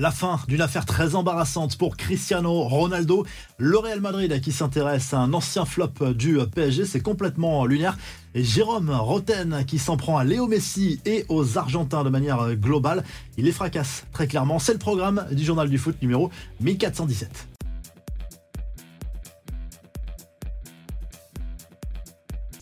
La 0.00 0.12
fin 0.12 0.38
d'une 0.46 0.60
affaire 0.60 0.86
très 0.86 1.16
embarrassante 1.16 1.76
pour 1.76 1.96
Cristiano 1.96 2.62
Ronaldo. 2.62 3.26
Le 3.58 3.78
Real 3.78 4.00
Madrid 4.00 4.40
qui 4.40 4.52
s'intéresse 4.52 5.12
à 5.12 5.18
un 5.18 5.32
ancien 5.32 5.64
flop 5.64 6.14
du 6.14 6.38
PSG, 6.54 6.84
c'est 6.84 7.00
complètement 7.00 7.66
lunaire. 7.66 7.98
Et 8.32 8.44
Jérôme 8.44 8.90
Roten 8.90 9.64
qui 9.66 9.80
s'en 9.80 9.96
prend 9.96 10.16
à 10.16 10.22
Léo 10.22 10.46
Messi 10.46 11.00
et 11.04 11.26
aux 11.28 11.58
Argentins 11.58 12.04
de 12.04 12.10
manière 12.10 12.54
globale. 12.54 13.02
Il 13.38 13.46
les 13.46 13.52
fracasse 13.52 14.04
très 14.12 14.28
clairement. 14.28 14.60
C'est 14.60 14.72
le 14.72 14.78
programme 14.78 15.26
du 15.32 15.44
journal 15.44 15.68
du 15.68 15.78
foot 15.78 16.00
numéro 16.00 16.30
1417. 16.60 17.57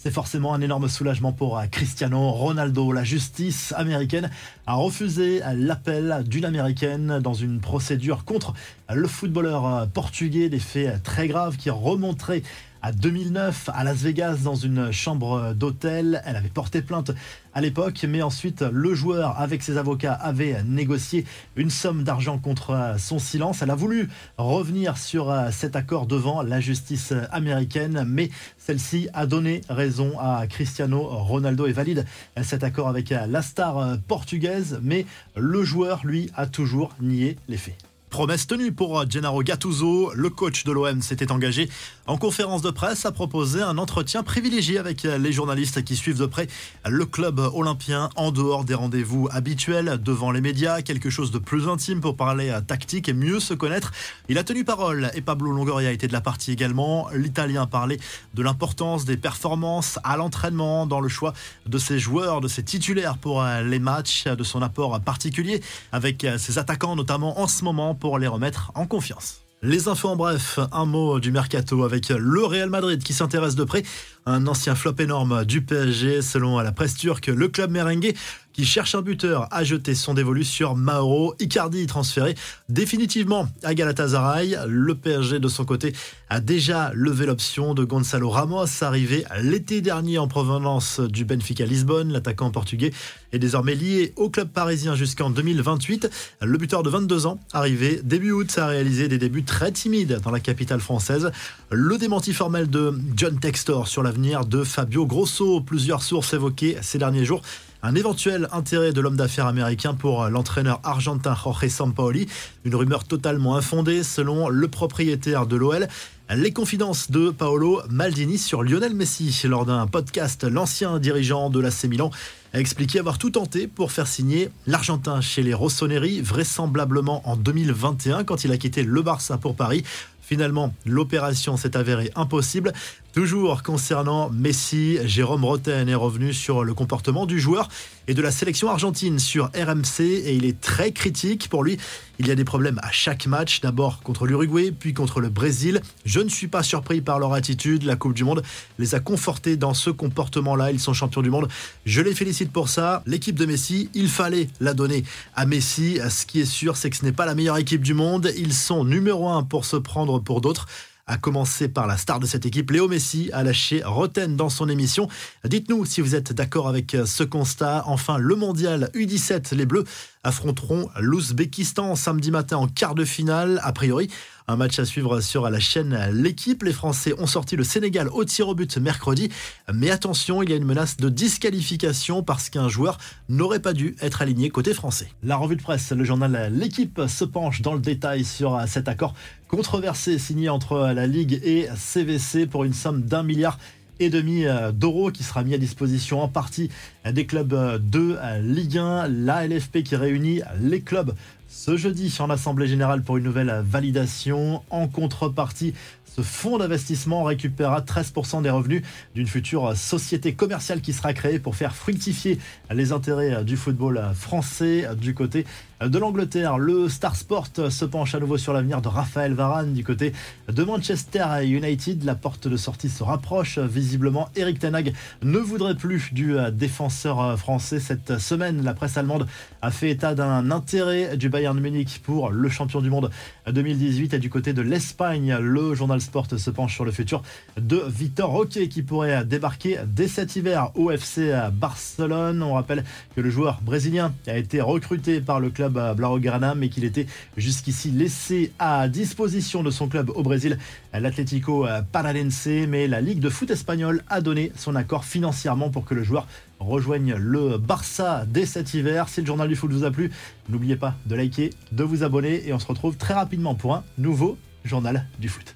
C'est 0.07 0.12
forcément 0.12 0.54
un 0.54 0.61
énorme 0.61 0.88
soulagement 0.88 1.32
pour 1.32 1.59
euh, 1.59 1.66
Cristiano 1.68 2.30
Ronaldo. 2.30 2.93
La 2.93 3.02
justice 3.02 3.75
américaine 3.77 4.30
a 4.64 4.75
refusé 4.75 5.43
l'appel 5.57 6.22
d'une 6.25 6.45
américaine 6.45 7.18
dans 7.18 7.34
une 7.34 7.59
procédure 7.59 8.25
contre 8.25 8.54
le 8.89 9.08
footballeur 9.08 9.66
euh, 9.66 9.86
portugais. 9.86 10.49
Des 10.49 10.61
faits 10.61 11.03
très 11.03 11.27
graves 11.27 11.57
qui 11.57 11.71
remonteraient 11.71 12.44
à 12.86 12.93
2009 12.93 13.71
à 13.75 13.82
Las 13.82 13.96
Vegas 13.96 14.39
dans 14.45 14.54
une 14.54 14.93
chambre 14.93 15.54
d'hôtel. 15.54 16.22
Elle 16.25 16.36
avait 16.36 16.50
porté 16.50 16.82
plainte 16.82 17.11
à 17.53 17.61
l'époque, 17.61 18.07
mais 18.08 18.22
ensuite 18.22 18.63
le 18.63 18.94
joueur 18.94 19.40
avec 19.40 19.64
ses 19.64 19.77
avocats 19.77 20.13
avait 20.13 20.63
négocié 20.63 21.25
une 21.57 21.68
somme 21.68 22.04
d'argent 22.04 22.39
contre 22.39 22.94
son 22.96 23.18
silence. 23.18 23.61
Elle 23.61 23.72
a 23.72 23.75
voulu 23.75 24.08
revenir 24.39 24.99
sur 24.99 25.35
cet 25.50 25.75
accord 25.75 26.07
devant 26.07 26.43
la 26.43 26.61
justice 26.61 27.13
américaine, 27.32 28.04
mais 28.07 28.30
celle-ci 28.57 29.08
a 29.14 29.27
donné 29.27 29.63
raison 29.68 30.16
à 30.21 30.46
Cristiano 30.46 31.03
Ronaldo 31.03 31.66
et 31.66 31.72
valide 31.72 32.05
cet 32.41 32.62
accord 32.62 32.86
avec 32.86 33.11
la 33.11 33.42
star 33.42 33.98
portugaise, 34.06 34.78
mais 34.80 35.06
le 35.34 35.64
joueur, 35.64 36.03
lui, 36.06 36.30
a 36.36 36.47
toujours 36.47 36.94
nié 37.00 37.36
les 37.48 37.56
faits. 37.56 37.95
Promesse 38.16 38.47
tenue 38.47 38.72
pour 38.72 39.05
Gennaro 39.11 39.42
Gattuso, 39.42 40.11
le 40.14 40.30
coach 40.30 40.64
de 40.64 40.72
l'OM 40.72 41.02
s'était 41.02 41.30
engagé 41.30 41.68
en 42.06 42.16
conférence 42.16 42.62
de 42.62 42.70
presse 42.70 43.04
à 43.04 43.12
proposer 43.12 43.60
un 43.60 43.77
entretien 43.77 44.22
privilégié 44.22 44.78
avec 44.78 45.02
les 45.02 45.32
journalistes 45.32 45.84
qui 45.84 45.96
suivent 45.96 46.18
de 46.18 46.24
près 46.24 46.46
le 46.88 47.04
club 47.04 47.38
olympien 47.52 48.08
en 48.16 48.32
dehors 48.32 48.64
des 48.64 48.72
rendez-vous 48.72 49.28
habituels 49.32 50.00
devant 50.02 50.30
les 50.30 50.41
médias, 50.41 50.80
quelque 50.80 51.10
chose 51.10 51.30
de 51.30 51.38
plus 51.38 51.68
intime 51.68 52.00
pour 52.00 52.16
parler 52.16 52.58
tactique 52.66 53.10
et 53.10 53.12
mieux 53.12 53.38
se 53.38 53.52
connaître. 53.52 53.92
Il 54.30 54.38
a 54.38 54.44
tenu 54.44 54.64
parole 54.64 55.10
et 55.12 55.20
Pablo 55.20 55.52
Longoria 55.52 55.92
été 55.92 56.08
de 56.08 56.14
la 56.14 56.22
partie 56.22 56.52
également. 56.52 57.08
L'Italien 57.12 57.66
parlait 57.66 57.98
de 58.32 58.42
l'importance 58.42 59.04
des 59.04 59.19
performances 59.19 59.98
à 60.04 60.16
l'entraînement 60.16 60.86
dans 60.86 61.00
le 61.00 61.10
choix 61.10 61.34
de 61.66 61.76
ses 61.76 61.98
joueurs, 61.98 62.41
de 62.41 62.48
ses 62.48 62.62
titulaires 62.62 63.19
pour 63.19 63.44
les 63.44 63.78
matchs, 63.78 64.24
de 64.24 64.42
son 64.42 64.62
apport 64.62 64.98
particulier 65.02 65.60
avec 65.92 66.26
ses 66.38 66.56
attaquants 66.56 66.96
notamment 66.96 67.41
en 67.41 67.46
ce 67.46 67.62
moment 67.62 67.94
les 68.14 68.26
remettre 68.26 68.72
en 68.74 68.86
confiance. 68.86 69.40
Les 69.62 69.88
infos 69.88 70.08
en 70.08 70.16
bref, 70.16 70.60
un 70.70 70.84
mot 70.84 71.18
du 71.18 71.32
mercato 71.32 71.82
avec 71.82 72.10
le 72.10 72.44
Real 72.44 72.68
Madrid 72.68 73.02
qui 73.02 73.12
s'intéresse 73.12 73.54
de 73.56 73.64
près 73.64 73.82
un 74.26 74.46
ancien 74.46 74.74
flop 74.74 74.96
énorme 74.98 75.44
du 75.44 75.62
PSG 75.62 76.20
selon 76.20 76.58
la 76.60 76.72
presse 76.72 76.94
turque, 76.94 77.28
le 77.28 77.48
club 77.48 77.70
merengue 77.70 78.14
qui 78.56 78.64
cherche 78.64 78.94
un 78.94 79.02
buteur 79.02 79.48
a 79.50 79.64
jeté 79.64 79.94
son 79.94 80.14
dévolu 80.14 80.42
sur 80.42 80.76
Mauro 80.76 81.34
Icardi 81.40 81.86
transféré 81.86 82.34
définitivement 82.70 83.46
à 83.62 83.74
Galatasaray. 83.74 84.56
Le 84.66 84.94
PSG 84.94 85.40
de 85.40 85.48
son 85.48 85.66
côté 85.66 85.92
a 86.30 86.40
déjà 86.40 86.90
levé 86.94 87.26
l'option 87.26 87.74
de 87.74 87.84
Gonzalo 87.84 88.30
Ramos 88.30 88.64
arrivé 88.80 89.26
l'été 89.42 89.82
dernier 89.82 90.16
en 90.16 90.26
provenance 90.26 91.00
du 91.00 91.26
Benfica 91.26 91.66
Lisbonne. 91.66 92.10
L'attaquant 92.10 92.50
portugais 92.50 92.94
est 93.32 93.38
désormais 93.38 93.74
lié 93.74 94.14
au 94.16 94.30
club 94.30 94.48
parisien 94.48 94.94
jusqu'en 94.94 95.28
2028. 95.28 96.08
Le 96.41 96.56
buteur 96.56 96.82
de 96.82 96.88
22 96.88 97.26
ans 97.26 97.38
arrivé 97.52 98.00
début 98.02 98.30
août 98.30 98.56
a 98.56 98.68
réalisé 98.68 99.08
des 99.08 99.18
débuts 99.18 99.44
très 99.44 99.70
timides 99.70 100.18
dans 100.24 100.30
la 100.30 100.41
capitale 100.41 100.80
française. 100.80 101.30
Le 101.70 101.98
démenti 101.98 102.32
formel 102.32 102.70
de 102.70 102.98
John 103.16 103.38
Textor 103.38 103.86
sur 103.86 104.02
l'avenir 104.02 104.46
de 104.46 104.64
Fabio 104.64 105.04
Grosso. 105.04 105.60
Plusieurs 105.60 106.02
sources 106.02 106.32
évoquées 106.32 106.78
ces 106.81 106.97
derniers 106.97 107.26
jours 107.26 107.42
un 107.86 107.94
éventuel 107.94 108.48
intérêt 108.50 108.92
de 108.92 109.00
l'homme 109.00 109.16
d'affaires 109.16 109.47
américain 109.47 109.94
pour 109.94 110.28
l'entraîneur 110.28 110.80
argentin 110.82 111.36
Jorge 111.41 111.69
Sampaoli. 111.69 112.26
Une 112.64 112.74
rumeur 112.74 113.04
totalement 113.04 113.54
infondée 113.54 114.02
selon 114.02 114.48
le 114.48 114.66
propriétaire 114.66 115.47
de 115.47 115.54
l'OL. 115.54 115.86
Les 116.34 116.52
confidences 116.52 117.12
de 117.12 117.30
Paolo 117.30 117.80
Maldini 117.88 118.38
sur 118.38 118.64
Lionel 118.64 118.92
Messi 118.92 119.32
lors 119.44 119.64
d'un 119.64 119.86
podcast. 119.86 120.42
L'ancien 120.42 120.98
dirigeant 120.98 121.48
de 121.48 121.60
l'AC 121.60 121.84
Milan 121.84 122.10
a 122.52 122.58
expliqué 122.58 122.98
avoir 122.98 123.19
tout 123.19 123.30
tenté 123.30 123.69
pour 123.69 123.92
faire 123.92 124.08
signer 124.08 124.50
l'Argentin 124.66 125.20
chez 125.20 125.44
les 125.44 125.54
Rossoneri, 125.54 126.20
vraisemblablement 126.20 127.22
en 127.28 127.36
2021 127.36 128.25
quand 128.25 128.42
il 128.42 128.50
a 128.50 128.56
quitté 128.56 128.82
le 128.82 129.00
Barça 129.02 129.38
pour 129.38 129.54
Paris. 129.54 129.84
Finalement, 130.20 130.75
l'opération 130.84 131.56
s'est 131.56 131.76
avérée 131.76 132.10
impossible. 132.16 132.72
Toujours 133.16 133.62
concernant 133.62 134.28
Messi, 134.28 134.99
Jérôme 135.06 135.43
Roten 135.43 135.88
est 135.88 135.94
revenu 135.94 136.34
sur 136.34 136.65
le 136.65 136.75
comportement 136.75 137.25
du 137.25 137.41
joueur 137.41 137.71
et 138.09 138.12
de 138.12 138.21
la 138.21 138.31
sélection 138.31 138.69
argentine 138.69 139.19
sur 139.19 139.47
RMC 139.54 140.03
et 140.03 140.34
il 140.34 140.44
est 140.44 140.60
très 140.60 140.93
critique. 140.93 141.49
Pour 141.49 141.65
lui, 141.65 141.78
il 142.19 142.26
y 142.26 142.31
a 142.31 142.34
des 142.34 142.44
problèmes 142.44 142.78
à 142.82 142.93
chaque 142.93 143.26
match, 143.26 143.62
d'abord 143.62 144.03
contre 144.03 144.26
l'Uruguay, 144.26 144.71
puis 144.71 144.93
contre 144.93 145.21
le 145.21 145.31
Brésil. 145.31 145.81
Je 146.05 146.21
ne 146.21 146.28
suis 146.28 146.47
pas 146.47 146.62
surpris 146.62 147.00
par 147.00 147.19
leur 147.19 147.32
attitude. 147.32 147.84
La 147.84 147.97
Coupe 147.97 148.12
du 148.12 148.22
Monde 148.22 148.43
les 148.78 148.94
a 148.94 149.00
confortés 149.00 149.56
dans 149.56 149.72
ce 149.72 149.88
comportement-là. 149.88 150.71
Ils 150.71 150.78
sont 150.78 150.93
champions 150.93 151.22
du 151.22 151.31
monde. 151.31 151.49
Je 151.87 152.03
les 152.03 152.15
félicite 152.15 152.53
pour 152.53 152.69
ça. 152.69 153.03
L'équipe 153.06 153.38
de 153.38 153.47
Messi, 153.47 153.88
il 153.94 154.09
fallait 154.09 154.50
la 154.60 154.75
donner 154.75 155.05
à 155.34 155.47
Messi. 155.47 155.99
Ce 156.10 156.26
qui 156.26 156.41
est 156.41 156.44
sûr, 156.44 156.76
c'est 156.76 156.91
que 156.91 156.97
ce 156.97 157.05
n'est 157.06 157.12
pas 157.12 157.25
la 157.25 157.34
meilleure 157.34 157.56
équipe 157.56 157.81
du 157.81 157.94
monde. 157.94 158.31
Ils 158.37 158.53
sont 158.53 158.84
numéro 158.84 159.31
un 159.31 159.43
pour 159.43 159.65
se 159.65 159.76
prendre 159.76 160.19
pour 160.19 160.43
d'autres 160.43 160.66
à 161.06 161.19
commencer 161.19 161.69
par 161.69 161.87
la 161.87 161.97
star 161.97 162.19
de 162.19 162.27
cette 162.27 162.47
équipe, 162.47 162.71
Léo 162.71 162.89
Messi, 162.89 163.31
a 163.33 163.44
lâché 163.44 163.83
Roten 163.84 164.37
dans 164.37 164.49
son 164.49 164.69
émission. 164.69 165.09
Dites-nous 165.44 165.84
si 165.84 166.00
vous 166.00 166.17
êtes 166.17 166.33
d'accord 166.33 166.69
avec 166.69 166.97
ce 167.05 167.22
constat. 167.22 167.84
Enfin, 167.87 168.19
le 168.19 168.34
mondial 168.34 168.91
U17, 168.94 169.55
les 169.55 169.67
Bleus 169.67 169.84
affronteront 170.25 170.89
l'Ouzbékistan 170.99 171.94
samedi 171.94 172.33
matin 172.33 172.56
en 172.56 172.67
quart 172.67 172.97
de 172.97 173.05
finale. 173.05 173.61
A 173.62 173.72
priori, 173.72 174.11
un 174.48 174.56
match 174.56 174.78
à 174.78 174.84
suivre 174.84 175.20
sur 175.20 175.48
la 175.50 175.58
chaîne 175.58 175.98
L'équipe. 176.12 176.62
Les 176.62 176.72
Français 176.72 177.14
ont 177.18 177.26
sorti 177.26 177.56
le 177.56 177.64
Sénégal 177.64 178.08
au 178.08 178.24
tir 178.24 178.48
au 178.48 178.54
but 178.54 178.76
mercredi. 178.78 179.30
Mais 179.72 179.90
attention, 179.90 180.42
il 180.42 180.50
y 180.50 180.52
a 180.52 180.56
une 180.56 180.64
menace 180.64 180.96
de 180.96 181.08
disqualification 181.08 182.22
parce 182.22 182.48
qu'un 182.48 182.68
joueur 182.68 182.98
n'aurait 183.28 183.60
pas 183.60 183.72
dû 183.72 183.96
être 184.00 184.22
aligné 184.22 184.50
côté 184.50 184.74
français. 184.74 185.08
La 185.22 185.36
revue 185.36 185.56
de 185.56 185.62
presse, 185.62 185.90
le 185.92 186.04
journal 186.04 186.52
L'équipe 186.52 187.00
se 187.08 187.24
penche 187.24 187.62
dans 187.62 187.74
le 187.74 187.80
détail 187.80 188.24
sur 188.24 188.60
cet 188.66 188.88
accord 188.88 189.14
controversé 189.48 190.18
signé 190.18 190.48
entre 190.48 190.92
la 190.94 191.06
Ligue 191.06 191.40
et 191.44 191.68
CVC 191.76 192.46
pour 192.46 192.64
une 192.64 192.72
somme 192.72 193.02
d'un 193.02 193.22
milliard 193.22 193.58
et 194.00 194.10
demi 194.10 194.44
euh, 194.44 194.72
d'euros 194.72 195.10
qui 195.10 195.22
sera 195.22 195.42
mis 195.42 195.54
à 195.54 195.58
disposition 195.58 196.20
en 196.20 196.28
partie 196.28 196.70
des 197.10 197.26
clubs 197.26 197.52
euh, 197.54 197.78
de 197.78 198.18
euh, 198.20 198.40
Ligue 198.40 198.78
1, 198.78 199.08
la 199.08 199.46
LFP 199.46 199.82
qui 199.82 199.96
réunit 199.96 200.42
les 200.60 200.80
clubs 200.80 201.14
ce 201.56 201.78
jeudi 201.78 202.15
en 202.19 202.28
Assemblée 202.28 202.67
Générale 202.67 203.03
pour 203.03 203.17
une 203.17 203.25
nouvelle 203.25 203.62
validation. 203.65 204.62
En 204.69 204.89
contrepartie, 204.89 205.72
ce 206.05 206.21
fonds 206.21 206.59
d'investissement 206.59 207.25
récupérera 207.25 207.81
13% 207.81 208.43
des 208.43 208.50
revenus 208.50 208.83
d'une 209.15 209.27
future 209.27 209.75
société 209.75 210.34
commerciale 210.34 210.83
qui 210.83 210.93
sera 210.93 211.15
créée 211.15 211.39
pour 211.39 211.56
faire 211.56 211.75
fructifier 211.75 212.39
les 212.71 212.93
intérêts 212.93 213.43
du 213.43 213.56
football 213.56 214.03
français 214.15 214.87
du 215.00 215.15
côté 215.15 215.47
de 215.81 215.98
l'Angleterre. 215.98 216.59
Le 216.59 216.88
Star 216.88 217.16
Sport 217.16 217.48
se 217.69 217.84
penche 217.84 218.14
à 218.14 218.20
nouveau 218.20 218.38
sur 218.38 218.53
l'avenir 218.53 218.81
de 218.81 218.88
Raphaël 218.88 219.34
Varane 219.34 219.75
du 219.75 219.84
côté 219.84 220.12
de 220.48 220.64
Manchester 220.64 221.44
United. 221.44 222.03
La 222.04 222.14
porte 222.14 222.48
de 222.48 222.56
sortie 222.56 222.88
se 222.88 223.03
rapproche. 223.03 223.59
Visiblement, 223.59 224.31
Eric 224.37 224.59
Tenag 224.59 224.94
ne 225.22 225.38
voudrait 225.38 225.75
plus 225.75 226.14
du 226.14 226.34
défenseur 226.53 227.38
français 227.38 227.78
cette 227.78 228.19
semaine. 228.19 228.64
La 228.64 228.72
presse 228.72 228.97
allemande 228.97 229.26
a 229.60 229.70
fait 229.70 229.91
état 229.91 230.14
d'un 230.14 230.50
intérêt 230.50 231.16
du 231.16 231.28
Bayern 231.28 231.59
Munich 231.60 232.00
pour 232.03 232.31
le 232.31 232.48
champion 232.48 232.81
du 232.81 232.88
monde 232.88 233.10
2018 233.46 234.14
et 234.14 234.19
du 234.19 234.31
côté 234.31 234.52
de 234.55 234.62
l'Espagne. 234.62 235.37
Le 235.38 235.75
journal 235.75 236.00
Sport 236.00 236.28
se 236.37 236.50
penche 236.50 236.75
sur 236.75 236.84
le 236.84 236.93
futur 236.93 237.23
de 237.58 237.82
Victor 237.87 238.31
Roque 238.31 238.49
qui 238.49 238.82
pourrait 238.82 239.25
débarquer 239.25 239.78
dès 239.87 240.08
cet 240.08 240.37
hiver 240.37 240.70
au 240.75 240.90
FC 240.90 241.34
Barcelone. 241.52 242.43
On 242.43 242.55
rappelle 242.55 242.84
que 243.14 243.20
le 243.20 243.28
joueur 243.28 243.61
brésilien 243.62 244.14
a 244.26 244.38
été 244.38 244.61
recruté 244.61 245.20
par 245.20 245.38
le 245.38 245.50
club 245.50 245.65
Blaugrana 245.68 246.54
mais 246.54 246.68
qu'il 246.68 246.84
était 246.84 247.06
jusqu'ici 247.36 247.90
laissé 247.90 248.52
à 248.58 248.88
disposition 248.88 249.62
de 249.62 249.70
son 249.70 249.88
club 249.88 250.10
au 250.10 250.22
Brésil, 250.22 250.58
l'Atlético 250.92 251.66
Paranaense. 251.92 252.46
Mais 252.68 252.86
la 252.86 253.00
Ligue 253.00 253.20
de 253.20 253.28
foot 253.28 253.50
espagnole 253.50 254.02
a 254.08 254.20
donné 254.20 254.52
son 254.56 254.74
accord 254.74 255.04
financièrement 255.04 255.70
pour 255.70 255.84
que 255.84 255.94
le 255.94 256.02
joueur 256.02 256.26
rejoigne 256.58 257.14
le 257.14 257.58
Barça 257.58 258.24
dès 258.26 258.46
cet 258.46 258.74
hiver. 258.74 259.08
Si 259.08 259.20
le 259.20 259.26
journal 259.26 259.48
du 259.48 259.56
foot 259.56 259.70
vous 259.70 259.84
a 259.84 259.90
plu, 259.90 260.10
n'oubliez 260.48 260.76
pas 260.76 260.94
de 261.06 261.14
liker, 261.14 261.50
de 261.72 261.84
vous 261.84 262.02
abonner 262.02 262.46
et 262.46 262.52
on 262.52 262.58
se 262.58 262.66
retrouve 262.66 262.96
très 262.96 263.14
rapidement 263.14 263.54
pour 263.54 263.74
un 263.74 263.84
nouveau 263.98 264.36
journal 264.64 265.06
du 265.18 265.28
foot. 265.28 265.54